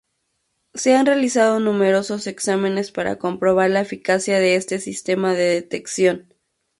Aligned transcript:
Se 0.73 0.95
han 0.95 1.05
realizado 1.05 1.59
numerosos 1.59 2.25
exámenes 2.25 2.91
para 2.91 3.19
comprobar 3.19 3.69
la 3.69 3.81
eficacia 3.81 4.39
de 4.39 4.55
este 4.55 4.79
sistema 4.79 5.35
de 5.35 5.43
detección. 5.43 6.27